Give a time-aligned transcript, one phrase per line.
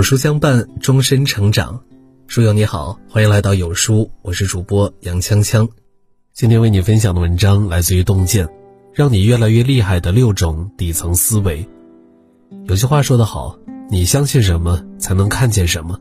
[0.00, 1.82] 有书相伴，终身成长。
[2.26, 5.68] 书友你好，欢迎来到有书，我是主播杨锵锵。
[6.32, 8.48] 今天为你分享的文章来自于洞见，
[8.94, 11.68] 让你越来越厉害的六种底层思维。
[12.64, 13.58] 有句话说得好，
[13.90, 15.96] 你相信什么，才能看见什么；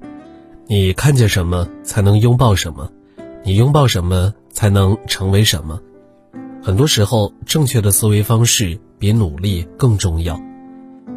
[0.65, 2.89] 你看见什么，才能拥抱什么；
[3.43, 5.77] 你拥抱什么，才能成为什么。
[6.63, 10.39] 很多时候，正确的思维方式比努力更重要。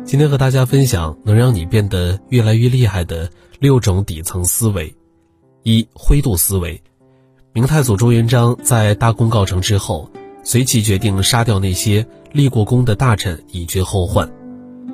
[0.04, 3.30] 今天和大家分享能让你变得越来越厉害的
[3.60, 4.94] 六种底层思维。
[5.62, 6.82] 一、灰度思维。
[7.52, 10.10] 明太祖朱元璋在大功告成之后，
[10.42, 14.30] 随即决定杀掉那些立过功的大臣，以绝后患。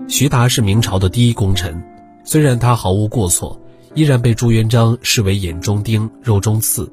[0.08, 1.82] 徐达是明朝的第一功臣，
[2.22, 3.60] 虽然他毫无过错，
[3.94, 6.92] 依然被朱元璋视为眼中钉、肉中刺。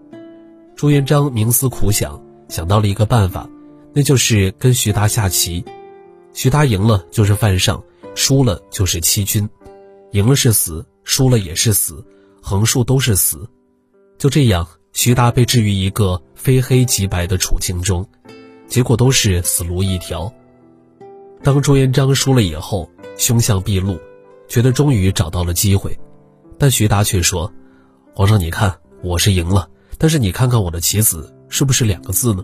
[0.76, 3.48] 朱元璋冥思苦想，想到了一个办法，
[3.94, 5.63] 那就是跟徐达下棋。
[6.34, 7.84] 徐达赢了就是犯上。
[8.16, 9.48] 输了就是欺君，
[10.12, 12.04] 赢了是死，输了也是死，
[12.41, 13.48] 横竖都是死。
[14.18, 18.08] 就这样，徐达被置于一个非黑即白的处境中，
[18.68, 20.34] 结果都是死路一条。
[21.43, 23.99] 当朱元璋输了以后，凶相毕露，
[24.48, 25.99] 觉得终于找到了机会，
[26.58, 27.52] 但徐达却说
[28.16, 32.43] ：“皇上，你看我是赢了，但是你看看我的棋子是不是两个字呢？”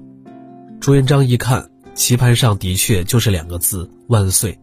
[0.82, 4.60] 朱元璋一看，棋盘上的确就是两个字“万岁”。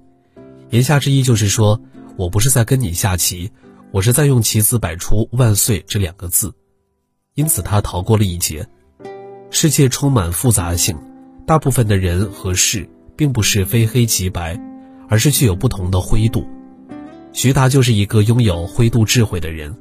[0.71, 1.81] 言下之意就是说，
[2.17, 3.51] 我不是在跟你下棋，
[3.91, 6.53] 我是在用棋子摆出“万岁”这两个字，
[7.35, 8.67] 因此他逃过了一劫。
[9.51, 10.99] 世界充满复杂性，
[11.47, 14.61] 大部分的人和事并不是非黑即白，
[15.09, 16.47] 而是具有不同的灰度。
[17.33, 19.75] 徐达就是一个拥有灰度智慧的人，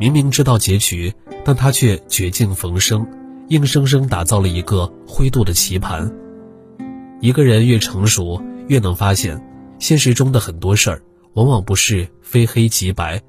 [0.00, 1.12] 明明知道结局，
[1.44, 3.06] 但他却绝境逢生，
[3.48, 6.10] 硬生生打造了一个灰度的棋盘。
[7.20, 9.51] 一个人越成熟，越能发现。
[9.82, 11.02] 现实中的很多事儿，
[11.34, 13.20] 往往不是非黑即白，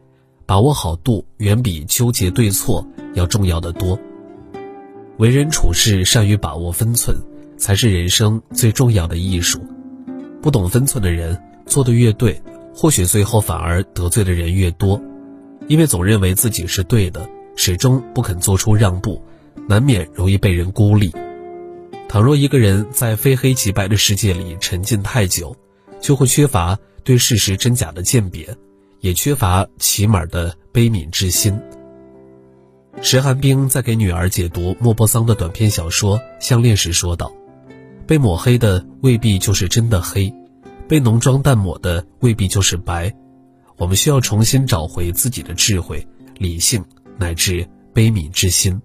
[0.46, 4.00] 把握好度远比纠结对错要重要的多。
[5.18, 7.18] 为人处事善于把握分寸，
[7.58, 9.66] 才是人生最重要的艺术。
[10.44, 12.40] 不懂分寸的人，做的越对，
[12.72, 15.02] 或许最后反而得罪的人越多，
[15.68, 19.20] 因为总认为自己是对的，始终不肯做出让步，
[19.68, 21.12] 难免容易被人孤立。
[22.08, 25.56] 倘若一个人在非黑即白的世界里沉浸太久，
[26.04, 28.56] 就会缺乏对事实真假的鉴别，
[29.00, 31.58] 也缺乏起码的悲悯之心。
[33.02, 37.34] 石寒冰在给女儿解读莫泊桑的短篇小说《项链》时说道
[38.06, 40.32] ：“被抹黑的未必就是真的黑，
[40.90, 43.16] 被浓妆淡抹的未必就是白。
[43.78, 46.06] 我们需要重新找回自己的智慧、
[46.38, 46.84] 理性
[47.18, 48.80] 乃至悲悯之心。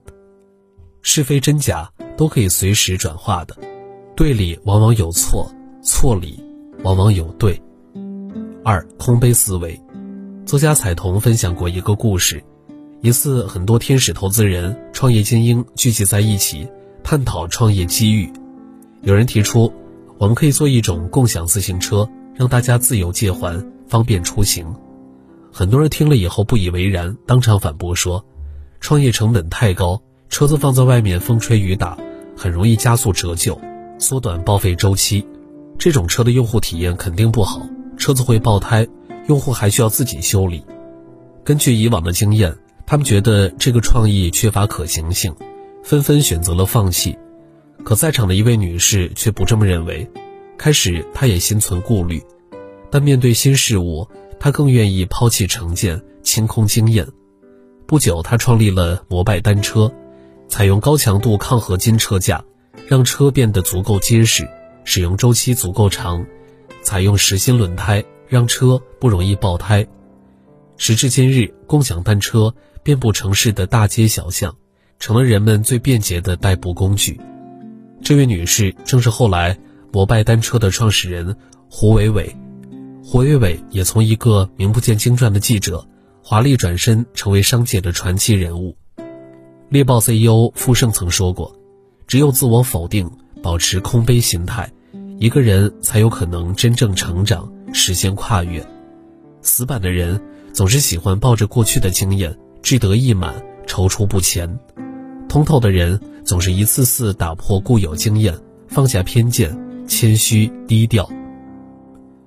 [1.03, 3.57] 是非真假都可以随时转化的，
[4.15, 5.53] 对里往往有错，
[5.83, 6.43] 错里。”
[6.83, 7.61] 往往有对。
[8.65, 9.81] 二空杯思维，
[10.45, 12.43] 作家彩童分享过一个故事：
[13.01, 16.69] 一次，很多天使投资人、创业精英聚集在一起，
[17.03, 18.31] 探讨创业机遇。
[19.03, 19.73] 有人提出，
[20.19, 24.67] 我们可以做一种共享自行车，让大家自由借还，方便出行。
[25.53, 28.25] 很多人听了以后不以为然，当场反驳说
[28.81, 31.97] ：“创业成本太高，车子放在外面风吹雨打，
[32.37, 33.59] 很容易加速折旧，
[33.99, 35.27] 缩短报废周期。”
[35.79, 37.63] 这种车的用户体验肯定不好，
[37.97, 38.87] 车子会爆胎，
[39.29, 40.65] 用户还需要自己修理。
[41.45, 45.33] 根据以往的经验，他们觉得这个创意缺乏可行性，
[45.85, 47.17] 纷纷选择了放弃。
[47.85, 50.11] 可在场的一位女士却不这么认为，
[50.59, 52.21] 开始她也心存顾虑，
[52.91, 54.09] 但面对新事物，
[54.41, 57.07] 她更愿意抛弃成见，清空经验。
[57.87, 59.93] 不久，她创立了摩拜单车，
[60.49, 62.45] 采用高强度抗合金车架，
[62.89, 64.47] 让车变得足够结实。
[64.85, 66.25] 使用周期足够长，
[66.83, 69.87] 采用实心轮胎，让车不容易爆胎。
[70.77, 74.55] 时至今日，共享单车遍布城市的大街小巷，
[74.99, 77.21] 成了人们最便捷的代步工具。
[78.03, 79.59] 这位女士正是后来
[79.93, 81.37] 摩拜单车的创始人
[81.69, 82.35] 胡伟伟。
[83.05, 85.85] 胡伟伟也从一个名不见经传的记者，
[86.23, 88.77] 华丽转身成为商界的传奇人物。
[89.71, 91.55] 猎豹 CEO 傅盛曾说过
[92.07, 93.11] ：“只有自我否定，
[93.43, 94.71] 保持空杯心态。”
[95.19, 98.65] 一个人才有可能真正成长，实现跨越。
[99.43, 100.21] 死板的人
[100.53, 103.35] 总是喜欢抱着过去的经验，志得意满，
[103.67, 104.49] 踌躇不前；
[105.29, 108.33] 通透的人总是一次次打破固有经验，
[108.69, 109.59] 放下偏见，
[109.89, 111.09] 谦虚低调。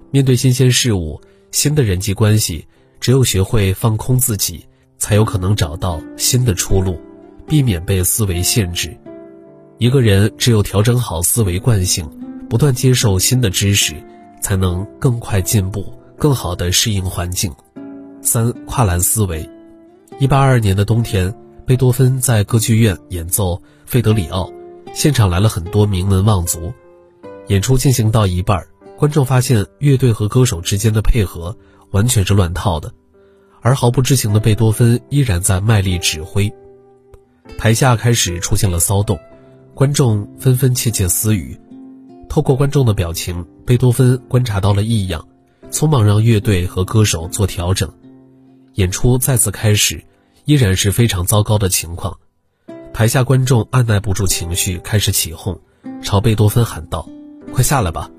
[0.10, 1.22] 面对新鲜事物、
[1.52, 2.68] 新的人际关系，
[3.00, 4.66] 只有学会放空自己，
[4.98, 7.00] 才有可能找到新的出路，
[7.48, 8.98] 避免被思维限制。
[9.82, 12.08] 一个人只有调整好思维惯性。
[12.48, 13.96] 不断接受新的知识，
[14.40, 17.52] 才能更快进步，更好的适应环境。
[18.22, 19.50] 三、跨栏思维。
[20.20, 21.34] 一八二二年的冬天，
[21.66, 23.56] 贝多芬在歌剧院演奏
[23.86, 24.44] 《费德里奥》，
[24.94, 26.72] 现场来了很多名门望族。
[27.48, 28.64] 演出进行到一半，
[28.98, 31.58] 观众发现乐队和歌手之间的配合
[31.90, 32.94] 完全是乱套的，
[33.62, 36.54] 而毫不知情的贝多芬依然在卖力指挥。
[37.58, 39.18] 台下开始出现了骚动，
[39.74, 41.58] 观众纷纷窃窃私语。
[42.30, 45.28] 透过观众的表情，贝多芬观察到了异样，
[45.70, 47.92] 匆忙让乐队和歌手做调整。
[48.76, 50.04] 演出再次开始，
[50.46, 52.18] 依然是非常糟糕的情况。
[52.94, 55.60] 台下观众按耐不住情绪，开始起哄，
[56.02, 57.08] 朝贝多芬喊道
[57.52, 58.10] ：“快下来吧！”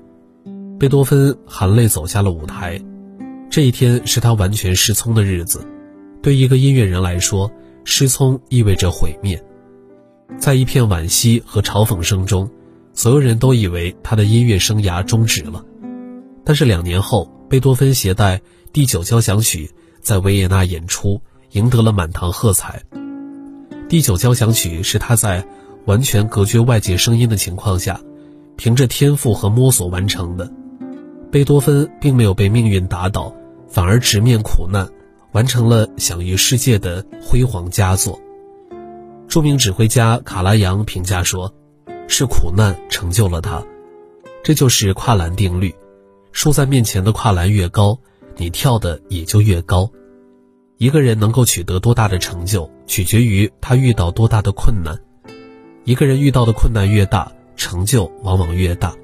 [0.79, 2.81] 贝多芬含泪走下了舞台。
[3.49, 5.65] 这一天是他完全失聪的日子。
[6.21, 7.51] 对一个音乐人来说，
[7.83, 9.43] 失聪意味着毁灭，
[10.39, 12.49] 在一片惋惜和嘲讽声中，
[12.93, 15.63] 所有人都以为他的音乐生涯终止了。
[16.43, 18.41] 但是两年后，贝多芬携带
[18.73, 19.71] 第九交响曲
[20.01, 21.21] 在维也纳演出，
[21.51, 22.83] 赢得了满堂喝彩。
[23.87, 25.45] 第九交响曲是他在
[25.85, 28.01] 完全隔绝外界声音的情况下，
[28.57, 30.51] 凭着天赋和摸索完成的。
[31.31, 33.33] 贝多芬并没有被命运打倒，
[33.69, 34.87] 反而直面苦难。
[35.31, 38.21] 完成了享誉世界的辉煌佳作。
[39.33, 41.51] 著名指挥家卡拉扬评价说
[42.07, 43.65] ：“是苦难成就了他。”
[44.45, 45.73] 这就是跨栏定律：
[46.31, 47.97] 竖在面前的跨栏越高，
[48.37, 49.89] 你跳的也就越高。
[50.77, 54.95] 一个人能够取得多大的成就，取决于他遇到多大的困难。
[55.83, 58.95] 一个人遇到的困难越大，成就往往越大。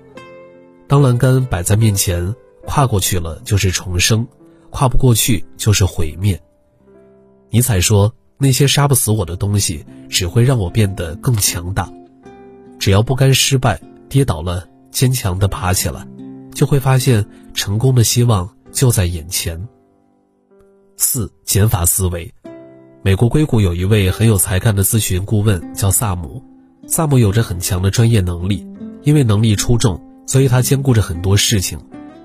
[0.88, 2.36] 当栏杆摆在面前，
[2.68, 4.28] 跨过去了就是重生。
[4.70, 6.40] 跨不过去就是毁灭。
[7.50, 11.92] 尼采说：“那些杀不死我的东西，只会让我变得更强大。
[12.80, 16.08] 只要不甘失败，跌倒了，坚强地爬起来，
[16.54, 19.68] 就会发现成功的希望就在眼前。”
[20.96, 22.34] 四减法思维。
[23.02, 26.42] 美国硅谷有一位很有才干的咨询顾问，叫萨姆。
[26.88, 28.66] 萨姆有着很强的专业能力，
[29.04, 31.78] 因为能力出众，所以他兼顾着很多事情。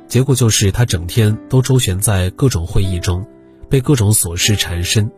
[0.06, 3.26] 结果就是他整天都周旋在各种会议中，
[3.69, 5.10] 被各种琐事缠身。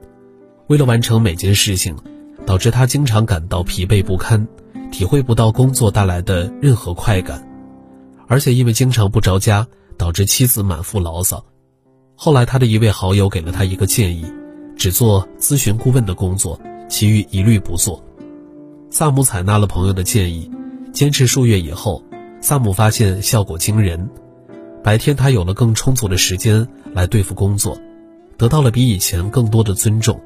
[0.68, 1.96] 为了完成每件事情，
[2.44, 4.46] 导致他经常感到疲惫不堪，
[4.90, 7.46] 体会不到工作带来的任何快感。
[8.26, 9.66] 而且因为经常不着家，
[9.96, 11.44] 导致妻子满腹牢骚。
[12.16, 14.24] 后来他的一位好友给了他一个建议：
[14.76, 18.02] 只做咨询顾问的工作，其余一律不做。
[18.90, 20.50] 萨姆采纳了朋友的建议，
[20.92, 22.02] 坚持数月以后，
[22.40, 24.08] 萨姆发现效果惊人。
[24.82, 27.78] 白天，他有了更充足的时间来对付工作，
[28.36, 30.16] 得到了比以前更多的尊重；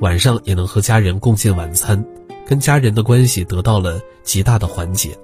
[0.00, 2.04] 晚上也能和家人共进晚餐，
[2.46, 5.18] 跟家人的关系得到了极大的缓解。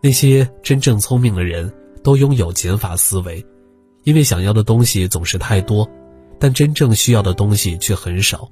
[0.00, 1.72] 那些真正聪明的人
[2.02, 3.44] 都拥有减法思维，
[4.02, 5.88] 因为想要的东西总是太多，
[6.38, 8.48] 但真正需要的东西却很少。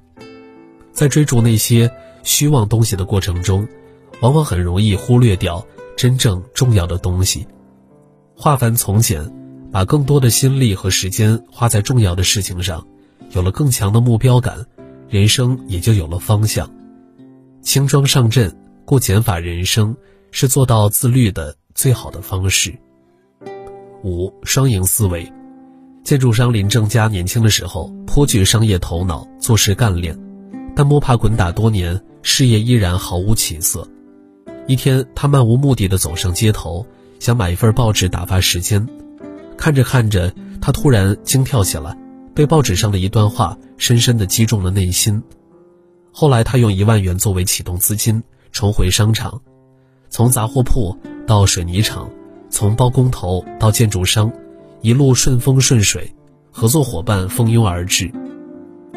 [0.91, 1.91] 在追逐那些
[2.23, 3.67] 虚妄东西的过程中，
[4.21, 5.65] 往往很容易忽略掉
[5.95, 7.45] 真正重要的东西。
[8.35, 9.33] 化繁从简，
[9.71, 12.87] 把更多的心力和时间花在重要的事情上，
[13.31, 14.65] 有了更强的目标感，
[15.09, 16.69] 人生也就有了方向。
[17.61, 18.55] 轻装上阵，
[18.85, 19.95] 过减法人生，
[20.31, 22.77] 是做到自律的最好的方式。
[24.03, 25.31] 五双赢思维，
[26.03, 30.17] 建筑商林正佳年轻的时候颇具商业头脑，做事干练，
[30.75, 33.87] 但摸爬滚打多年，事业依然毫无起色。
[34.67, 36.85] 一天，他漫无目的的走上街头。
[37.19, 38.87] 想买一份报纸打发时间，
[39.57, 41.97] 看着看着，他突然惊跳起来，
[42.37, 45.23] 被报纸上的一段话深深地击中了内心。
[46.11, 49.41] 后来，他用一万元作为启动资金，重回商场，
[50.11, 52.07] 从杂货铺到水泥厂，
[52.51, 54.31] 从包工头到建筑商，
[54.81, 56.13] 一路顺风顺水，
[56.51, 58.11] 合作伙伴蜂拥而至。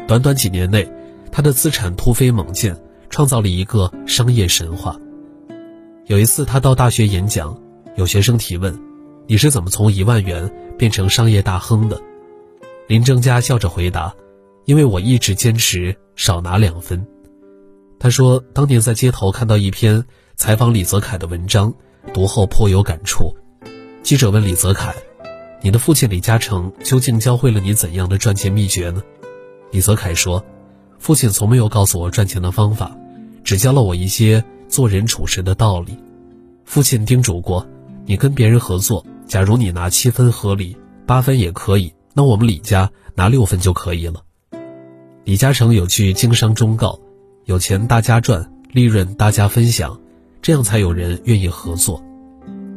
[0.07, 0.87] 短短几年内，
[1.31, 2.71] 他的资产突飞猛进，
[3.09, 4.95] 创造了一个商业神话。
[6.05, 7.59] 有一次，他到大学演讲。
[7.95, 8.79] 有学生提问
[9.25, 11.99] ：“你是怎么从一万元变成商业大亨的？”
[12.91, 14.13] 林正佳笑着回答
[14.67, 17.07] ：“因为我一直坚持少拿两分。”
[17.97, 20.03] 他说：“当年在街头看到一篇
[20.35, 21.73] 采访李泽楷的文章，
[22.13, 23.33] 读后颇有感触。
[24.03, 24.93] 记者问李泽楷
[25.63, 29.01] ：‘你的父亲李嘉诚究竟教会了你怎样的赚钱秘诀呢？’
[29.71, 30.43] 李泽楷说
[30.99, 32.91] ：‘父亲从没有告诉我赚钱的方法，
[33.41, 35.97] 只教了我一些做人处事的道理。
[36.65, 37.65] 父亲叮嘱过。’”
[38.05, 44.23] 你跟别人合作，假如你拿七分合理，八分也可以，那我们李家拿六分就可以了。
[45.23, 46.99] 李嘉诚有句经商忠告：
[47.45, 49.99] 有钱大家赚，利润大家分享，
[50.41, 52.03] 这样才有人愿意合作。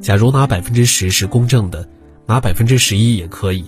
[0.01, 1.89] 假如拿百分之十是公正的，
[2.27, 3.65] 拿百分之十一也可以，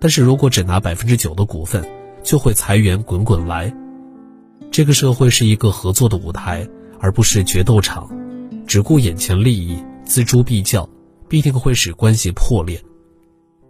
[0.00, 1.88] 但是如果只拿百分之九的股份，
[2.22, 3.72] 就会财源滚滚来。
[4.72, 6.68] 这个社会是一个合作的舞台，
[6.98, 8.10] 而不是决斗场。
[8.66, 10.88] 只顾眼前利益，锱铢必较，
[11.28, 12.82] 必定会使关系破裂。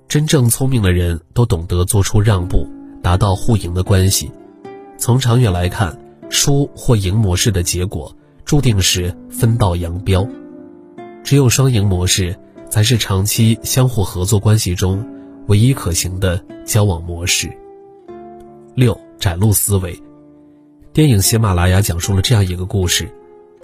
[0.09, 2.67] 真正聪明的人都懂得做出让步，
[3.03, 4.31] 达到互赢的关系。
[4.97, 5.99] 从长远来看，
[6.31, 10.27] 输或赢模式的结果注定是分道扬镳。
[11.25, 12.37] 只有双赢模式，
[12.71, 15.05] 才是长期相互合作关系中
[15.49, 17.51] 唯一可行的交往模式。
[18.75, 20.01] 六展露思维。
[20.93, 23.13] 电影《喜马拉雅》讲述了这样一个故事。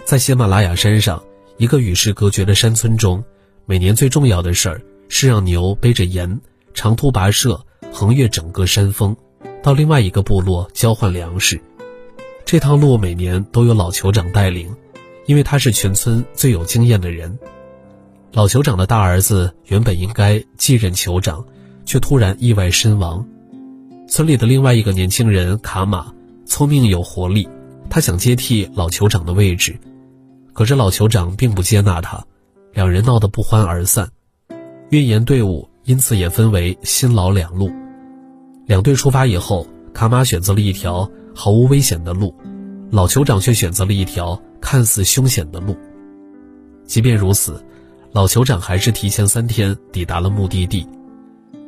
[0.03, 1.23] 在喜马拉雅山上，
[1.57, 3.23] 一个与世隔绝的山村中，
[3.65, 4.81] 每年最重要的事儿
[5.15, 6.41] 是让牛背着盐
[6.73, 9.15] 长途跋涉，横越整个山峰，
[9.61, 11.61] 到另外一个部落交换粮食。
[12.43, 14.75] 这趟路每年都有老酋长带领，
[15.27, 17.37] 因为他是全村最有经验的人。
[18.31, 21.45] 老酋长的大儿子原本应该继任酋长，
[21.85, 23.23] 却突然意外身亡。
[24.07, 26.11] 村里的另外一个年轻人卡玛，
[26.47, 27.47] 聪明有活力，
[27.87, 29.79] 他想接替老酋长的位置。
[30.53, 32.25] 可是老酋长并不接纳他，
[32.73, 34.09] 两人闹得不欢而散，
[34.93, 37.71] 运盐队伍因此也分为新老两路。
[38.67, 42.31] 两队出发以后，卡马选择了一条毫无危险的路，
[42.91, 45.75] 老酋长却选择了一条看似凶险的路。
[46.85, 47.65] 即便如此，
[48.11, 50.87] 老酋长还是提前三天抵达了目的地。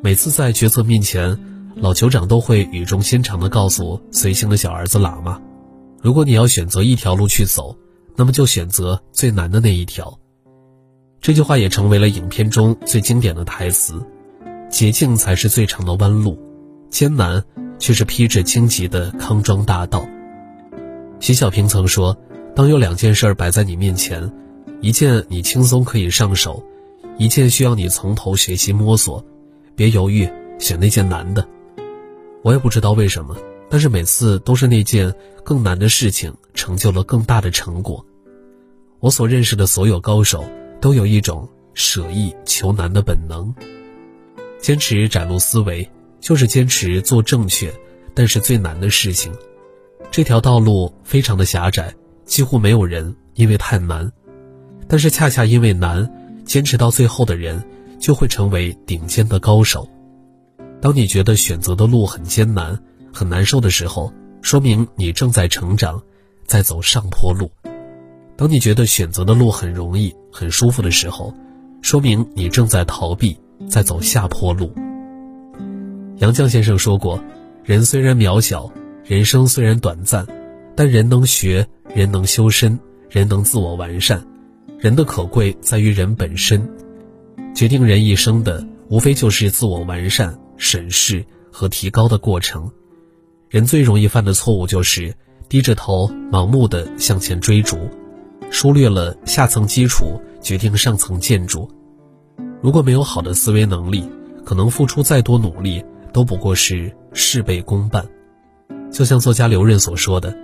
[0.04, 1.36] 每次在决策面前，
[1.74, 5.40] 老酋长都会语重心长地告诉随行的小儿子喇嘛
[6.00, 7.76] ：“如果你要选择一条路去走。”
[8.18, 10.18] 那么就选择最难的那一条。
[11.26, 14.00] 这句话也成为了影片中最经典的台词：
[14.70, 16.38] 捷径才是最长的弯路，
[16.88, 17.42] 艰难
[17.80, 20.06] 却是披着荆棘的康庄大道。
[21.18, 22.16] 徐小平曾说
[22.54, 24.32] ：“当有两件事摆在你面前，
[24.80, 26.62] 一件你轻松可以上手，
[27.18, 29.24] 一件需要你从头学习摸索，
[29.74, 30.30] 别犹豫，
[30.60, 31.44] 选那件难的。”
[32.44, 33.36] 我也不知道为什么。
[33.68, 38.06] 但是每次都是那件更难的事情成就了更大的成果。
[39.00, 40.44] 我所认识的所有高手
[40.86, 43.52] 都有一种舍易求难的本能。
[44.60, 45.90] 坚持窄路思维，
[46.20, 47.74] 就是坚持做正确，
[48.14, 49.34] 但是最难的事情。
[50.12, 51.92] 这条道路非常的狭窄，
[52.24, 54.12] 几乎没有人因为太难，
[54.86, 56.08] 但是恰恰因为难，
[56.44, 57.60] 坚持到最后的人
[57.98, 59.88] 就会成为顶尖的高手。
[60.80, 62.80] 当你觉得选择的路很艰难。
[63.12, 66.00] 很难受的时候，说明你正在成长，
[66.46, 67.48] 在走上坡路；
[68.36, 71.32] 当你觉得选择的路很容易、很舒服的时候，
[71.80, 73.36] 说明你正在逃避，
[73.68, 74.70] 在走下坡路。
[76.18, 77.22] 杨绛先生说过
[77.64, 78.70] ：“人虽然渺小，
[79.04, 80.26] 人生虽然短暂，
[80.74, 82.78] 但人能学，人能修身，
[83.08, 84.22] 人能自我完善。
[84.78, 86.68] 人的可贵在于人本身，
[87.54, 92.70] 决定人一生的，无非就是自我完善、审视和提高的过程。”
[93.48, 95.14] 人最容易犯的错误就是
[95.48, 97.78] 低着头盲目的向前追逐，
[98.62, 101.70] 忽略了下层基础决定上层建筑。
[102.60, 104.04] 如果没有好的思维能力，
[104.44, 108.04] 可能付出再多努力都不过是事倍功半。
[108.90, 110.36] 就像作家刘润所说的：“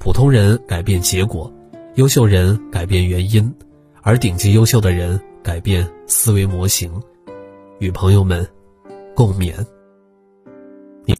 [0.00, 1.52] 普通人改变结果，
[1.96, 3.54] 优秀人改变原因，
[4.00, 6.90] 而顶级优秀的人改变思维模型。”
[7.78, 8.48] 与朋友们
[9.14, 9.52] 共勉。